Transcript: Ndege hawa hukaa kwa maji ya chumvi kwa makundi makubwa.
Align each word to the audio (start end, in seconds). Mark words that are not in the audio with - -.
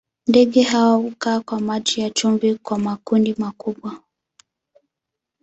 Ndege 0.27 0.61
hawa 0.61 0.95
hukaa 0.95 1.39
kwa 1.39 1.59
maji 1.59 2.01
ya 2.01 2.09
chumvi 2.09 2.55
kwa 2.55 2.79
makundi 2.79 3.35
makubwa. 3.37 4.01